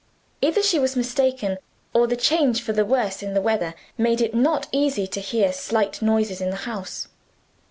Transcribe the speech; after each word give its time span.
Either 0.41 0.63
she 0.63 0.79
was 0.79 0.95
mistaken, 0.95 1.59
or 1.93 2.07
the 2.07 2.17
change 2.17 2.59
for 2.63 2.73
the 2.73 2.83
worse 2.83 3.21
in 3.21 3.35
the 3.35 3.39
weather 3.39 3.75
made 3.99 4.19
it 4.19 4.33
not 4.33 4.65
easy 4.71 5.05
to 5.05 5.19
hear 5.21 5.53
slight 5.53 6.01
noises 6.01 6.41
in 6.41 6.49
the 6.49 6.55
house. 6.65 7.07